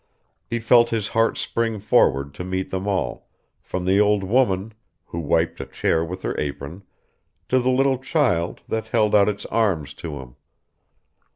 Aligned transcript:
He 0.49 0.59
felt 0.59 0.89
his 0.89 1.09
heart 1.09 1.37
spring 1.37 1.79
forward 1.79 2.33
to 2.33 2.43
meet 2.43 2.71
them 2.71 2.87
all, 2.87 3.27
from 3.61 3.85
the 3.85 3.99
old 4.01 4.23
woman, 4.23 4.73
who 5.05 5.19
wiped 5.19 5.61
a 5.61 5.67
chair 5.67 6.03
with 6.03 6.23
her 6.23 6.35
apron, 6.39 6.81
to 7.49 7.59
the 7.59 7.69
little 7.69 7.99
child 7.99 8.61
that 8.67 8.87
held 8.87 9.13
out 9.13 9.29
its 9.29 9.45
arms 9.45 9.93
to 9.93 10.19
him. 10.19 10.37